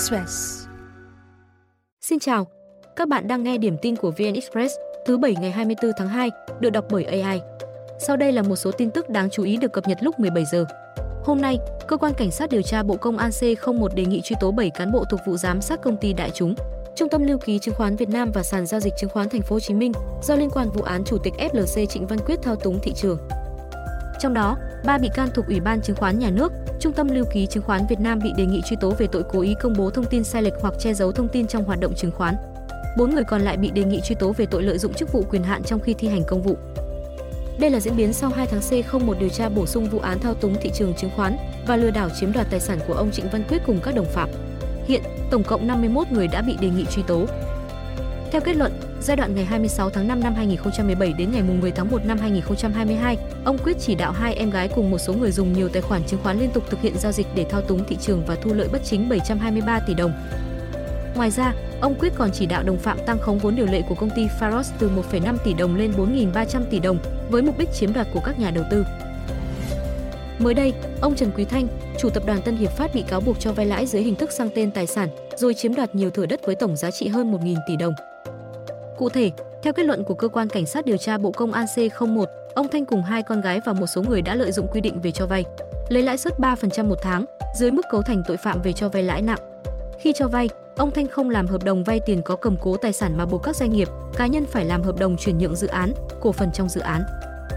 [0.00, 0.66] Express.
[2.00, 2.46] Xin chào,
[2.96, 4.74] các bạn đang nghe điểm tin của VN Express
[5.06, 6.30] thứ bảy ngày 24 tháng 2,
[6.60, 7.40] được đọc bởi AI.
[7.98, 10.44] Sau đây là một số tin tức đáng chú ý được cập nhật lúc 17
[10.52, 10.64] giờ.
[11.24, 11.58] Hôm nay,
[11.88, 14.70] cơ quan cảnh sát điều tra Bộ Công an C01 đề nghị truy tố 7
[14.70, 16.54] cán bộ thuộc vụ giám sát công ty Đại chúng,
[16.96, 19.42] Trung tâm Lưu ký Chứng khoán Việt Nam và sàn giao dịch chứng khoán Thành
[19.42, 19.92] phố Hồ Chí Minh
[20.22, 23.18] do liên quan vụ án chủ tịch FLC Trịnh Văn Quyết thao túng thị trường.
[24.20, 27.24] Trong đó, ba bị can thuộc Ủy ban Chứng khoán Nhà nước, Trung tâm Lưu
[27.32, 29.74] ký Chứng khoán Việt Nam bị đề nghị truy tố về tội cố ý công
[29.78, 32.34] bố thông tin sai lệch hoặc che giấu thông tin trong hoạt động chứng khoán.
[32.98, 35.24] Bốn người còn lại bị đề nghị truy tố về tội lợi dụng chức vụ
[35.30, 36.56] quyền hạn trong khi thi hành công vụ.
[37.60, 40.34] Đây là diễn biến sau 2 tháng C01 điều tra bổ sung vụ án thao
[40.34, 43.30] túng thị trường chứng khoán và lừa đảo chiếm đoạt tài sản của ông Trịnh
[43.32, 44.28] Văn Quyết cùng các đồng phạm.
[44.86, 47.26] Hiện, tổng cộng 51 người đã bị đề nghị truy tố.
[48.30, 51.90] Theo kết luận, giai đoạn ngày 26 tháng 5 năm 2017 đến ngày 10 tháng
[51.90, 55.52] 1 năm 2022, ông Quyết chỉ đạo hai em gái cùng một số người dùng
[55.52, 57.96] nhiều tài khoản chứng khoán liên tục thực hiện giao dịch để thao túng thị
[58.00, 60.12] trường và thu lợi bất chính 723 tỷ đồng.
[61.14, 63.94] Ngoài ra, ông Quyết còn chỉ đạo đồng phạm tăng khống vốn điều lệ của
[63.94, 66.98] công ty Faros từ 1,5 tỷ đồng lên 4.300 tỷ đồng
[67.30, 68.84] với mục đích chiếm đoạt của các nhà đầu tư.
[70.38, 73.40] Mới đây, ông Trần Quý Thanh, chủ tập đoàn Tân Hiệp Phát bị cáo buộc
[73.40, 76.26] cho vay lãi dưới hình thức sang tên tài sản, rồi chiếm đoạt nhiều thửa
[76.26, 77.94] đất với tổng giá trị hơn 1.000 tỷ đồng.
[79.00, 79.30] Cụ thể,
[79.62, 82.68] theo kết luận của cơ quan cảnh sát điều tra Bộ Công an C01, ông
[82.68, 85.10] Thanh cùng hai con gái và một số người đã lợi dụng quy định về
[85.10, 85.44] cho vay,
[85.88, 87.24] lấy lãi suất 3% một tháng,
[87.58, 89.38] dưới mức cấu thành tội phạm về cho vay lãi nặng.
[89.98, 92.92] Khi cho vay, ông Thanh không làm hợp đồng vay tiền có cầm cố tài
[92.92, 95.66] sản mà buộc các doanh nghiệp, cá nhân phải làm hợp đồng chuyển nhượng dự
[95.66, 97.02] án, cổ phần trong dự án.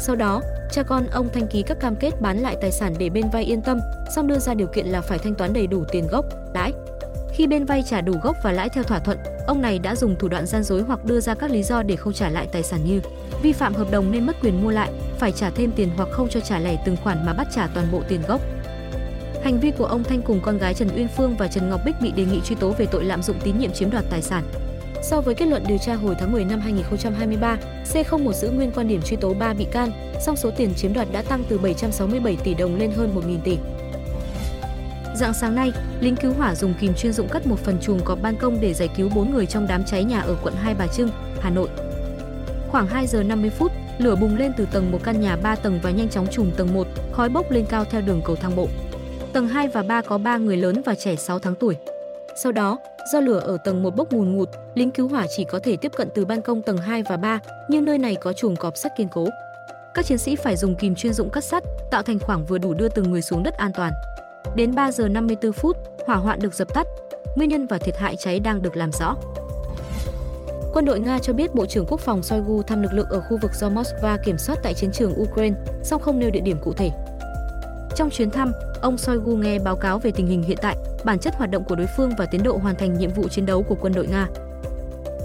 [0.00, 0.40] Sau đó,
[0.72, 3.44] cha con ông Thanh ký các cam kết bán lại tài sản để bên vay
[3.44, 3.78] yên tâm,
[4.14, 6.72] song đưa ra điều kiện là phải thanh toán đầy đủ tiền gốc, lãi.
[7.36, 10.16] Khi bên vay trả đủ gốc và lãi theo thỏa thuận, ông này đã dùng
[10.18, 12.62] thủ đoạn gian dối hoặc đưa ra các lý do để không trả lại tài
[12.62, 13.00] sản như
[13.42, 16.28] vi phạm hợp đồng nên mất quyền mua lại, phải trả thêm tiền hoặc không
[16.28, 18.40] cho trả lẻ từng khoản mà bắt trả toàn bộ tiền gốc.
[19.44, 21.94] Hành vi của ông Thanh cùng con gái Trần Uyên Phương và Trần Ngọc Bích
[22.00, 24.44] bị đề nghị truy tố về tội lạm dụng tín nhiệm chiếm đoạt tài sản.
[25.02, 27.58] So với kết luận điều tra hồi tháng 10 năm 2023,
[27.92, 29.90] C01 giữ nguyên quan điểm truy tố 3 bị can,
[30.20, 33.58] song số tiền chiếm đoạt đã tăng từ 767 tỷ đồng lên hơn 1.000 tỷ.
[35.16, 38.22] Dạng sáng nay, lính cứu hỏa dùng kìm chuyên dụng cắt một phần chuồng cọp
[38.22, 40.86] ban công để giải cứu 4 người trong đám cháy nhà ở quận Hai Bà
[40.86, 41.08] Trưng,
[41.40, 41.68] Hà Nội.
[42.68, 45.80] Khoảng 2 giờ 50 phút, lửa bùng lên từ tầng một căn nhà 3 tầng
[45.82, 48.68] và nhanh chóng trùm tầng 1, khói bốc lên cao theo đường cầu thang bộ.
[49.32, 51.76] Tầng 2 và 3 có 3 người lớn và trẻ 6 tháng tuổi.
[52.42, 52.78] Sau đó,
[53.12, 55.92] do lửa ở tầng 1 bốc ngùn ngụt, lính cứu hỏa chỉ có thể tiếp
[55.96, 57.38] cận từ ban công tầng 2 và 3,
[57.68, 59.28] nhưng nơi này có chuồng cọp sắt kiên cố.
[59.94, 62.74] Các chiến sĩ phải dùng kìm chuyên dụng cắt sắt, tạo thành khoảng vừa đủ
[62.74, 63.92] đưa từng người xuống đất an toàn.
[64.54, 65.76] Đến 3 giờ 54 phút,
[66.06, 66.86] hỏa hoạn được dập tắt.
[67.36, 69.16] Nguyên nhân và thiệt hại cháy đang được làm rõ.
[70.72, 73.38] Quân đội Nga cho biết Bộ trưởng Quốc phòng Shoigu thăm lực lượng ở khu
[73.42, 76.72] vực do Moscow kiểm soát tại chiến trường Ukraine, song không nêu địa điểm cụ
[76.72, 76.90] thể.
[77.96, 81.34] Trong chuyến thăm, ông Shoigu nghe báo cáo về tình hình hiện tại, bản chất
[81.34, 83.76] hoạt động của đối phương và tiến độ hoàn thành nhiệm vụ chiến đấu của
[83.80, 84.28] quân đội Nga.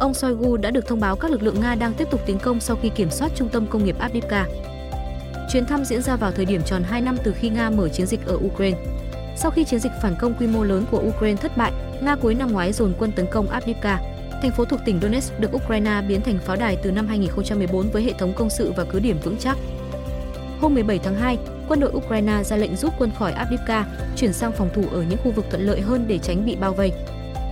[0.00, 2.60] Ông Shoigu đã được thông báo các lực lượng Nga đang tiếp tục tiến công
[2.60, 4.46] sau khi kiểm soát trung tâm công nghiệp Avdiivka.
[5.54, 8.06] Chuyến thăm diễn ra vào thời điểm tròn 2 năm từ khi Nga mở chiến
[8.06, 8.78] dịch ở Ukraine.
[9.36, 12.34] Sau khi chiến dịch phản công quy mô lớn của Ukraine thất bại, Nga cuối
[12.34, 14.00] năm ngoái dồn quân tấn công Avdiivka,
[14.42, 18.02] thành phố thuộc tỉnh Donetsk được Ukraine biến thành pháo đài từ năm 2014 với
[18.02, 19.56] hệ thống công sự và cứ điểm vững chắc.
[20.60, 21.38] Hôm 17 tháng 2,
[21.68, 23.86] quân đội Ukraine ra lệnh rút quân khỏi Avdiivka,
[24.16, 26.72] chuyển sang phòng thủ ở những khu vực thuận lợi hơn để tránh bị bao
[26.72, 26.92] vây.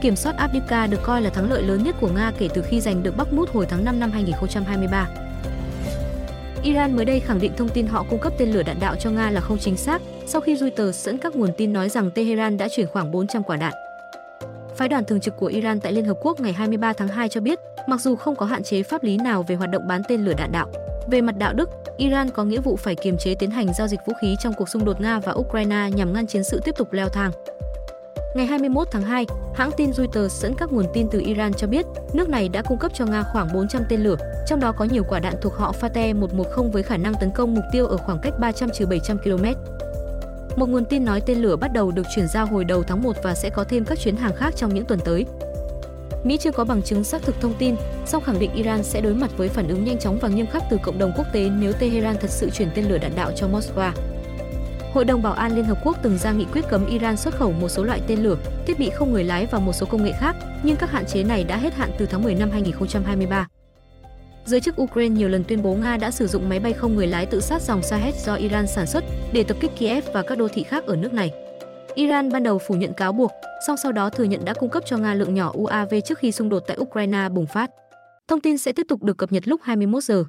[0.02, 2.80] Kiểm soát Avdiivka được coi là thắng lợi lớn nhất của Nga kể từ khi
[2.80, 5.08] giành được Bakhmut hồi tháng 5 năm 2023.
[6.62, 9.10] Iran mới đây khẳng định thông tin họ cung cấp tên lửa đạn đạo cho
[9.10, 12.56] Nga là không chính xác, sau khi Reuters dẫn các nguồn tin nói rằng Tehran
[12.56, 13.72] đã chuyển khoảng 400 quả đạn.
[14.76, 17.40] Phái đoàn thường trực của Iran tại Liên Hợp Quốc ngày 23 tháng 2 cho
[17.40, 20.24] biết, mặc dù không có hạn chế pháp lý nào về hoạt động bán tên
[20.24, 20.68] lửa đạn đạo,
[21.10, 24.00] về mặt đạo đức, Iran có nghĩa vụ phải kiềm chế tiến hành giao dịch
[24.06, 26.92] vũ khí trong cuộc xung đột Nga và Ukraine nhằm ngăn chiến sự tiếp tục
[26.92, 27.30] leo thang.
[28.34, 31.86] Ngày 21 tháng 2, hãng tin Reuters dẫn các nguồn tin từ Iran cho biết,
[32.12, 34.16] nước này đã cung cấp cho Nga khoảng 400 tên lửa,
[34.46, 37.54] trong đó có nhiều quả đạn thuộc họ Fateh 110 với khả năng tấn công
[37.54, 39.44] mục tiêu ở khoảng cách 300-700 km.
[40.56, 43.16] Một nguồn tin nói tên lửa bắt đầu được chuyển giao hồi đầu tháng 1
[43.22, 45.26] và sẽ có thêm các chuyến hàng khác trong những tuần tới.
[46.24, 47.76] Mỹ chưa có bằng chứng xác thực thông tin,
[48.06, 50.62] song khẳng định Iran sẽ đối mặt với phản ứng nhanh chóng và nghiêm khắc
[50.70, 53.48] từ cộng đồng quốc tế nếu Tehran thật sự chuyển tên lửa đạn đạo cho
[53.48, 53.92] Moscow.
[54.94, 57.52] Hội đồng Bảo an Liên Hợp Quốc từng ra nghị quyết cấm Iran xuất khẩu
[57.52, 58.36] một số loại tên lửa,
[58.66, 61.22] thiết bị không người lái và một số công nghệ khác, nhưng các hạn chế
[61.22, 63.48] này đã hết hạn từ tháng 10 năm 2023.
[64.44, 67.06] Giới chức Ukraine nhiều lần tuyên bố Nga đã sử dụng máy bay không người
[67.06, 70.38] lái tự sát dòng Shahed do Iran sản xuất để tập kích Kiev và các
[70.38, 71.32] đô thị khác ở nước này.
[71.94, 73.32] Iran ban đầu phủ nhận cáo buộc,
[73.66, 76.32] song sau đó thừa nhận đã cung cấp cho Nga lượng nhỏ UAV trước khi
[76.32, 77.70] xung đột tại Ukraine bùng phát.
[78.28, 80.24] Thông tin sẽ tiếp tục được cập nhật lúc 21 giờ.